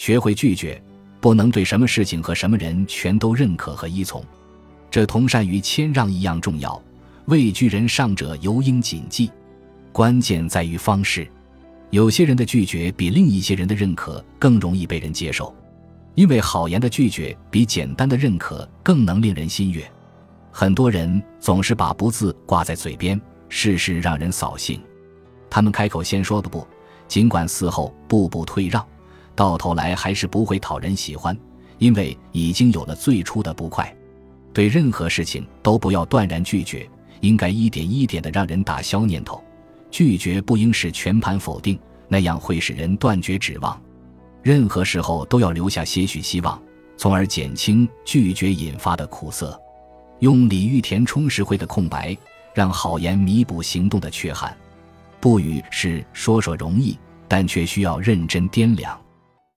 [0.00, 0.82] 学会拒绝，
[1.20, 4.24] 不能对什么事情和什么人全都认可和依从，
[4.90, 6.82] 这同善于谦让一样重要。
[7.26, 9.30] 畏惧人上者，尤应谨记。
[9.92, 11.30] 关键在于方式。
[11.90, 15.54] 有些人的拒绝比另一些人的认可更容易被人接受，
[16.14, 19.86] 因为好言的拒绝比简单的认可更能令人心悦。
[20.50, 23.20] 很多人总是把“不”字挂在嘴边，
[23.50, 24.80] 事事让人扫兴。
[25.50, 26.66] 他们开口先说个不，
[27.06, 28.82] 尽管事后步步退让，
[29.34, 31.36] 到头来还是不会讨人喜欢，
[31.78, 33.94] 因为已经有了最初的不快。
[34.52, 36.88] 对任何事情都不要断然拒绝，
[37.20, 39.42] 应该一点一点的让人打消念头。
[39.90, 41.78] 拒绝不应是全盘否定，
[42.08, 43.80] 那样会使人断绝指望。
[44.42, 46.60] 任何时候都要留下些许希望，
[46.96, 49.58] 从而减轻拒绝引发的苦涩。
[50.18, 52.16] 用李玉田充实会的空白，
[52.54, 54.56] 让好言弥补行动的缺憾。
[55.20, 59.00] 不语是说说容易，但却需要认真掂量。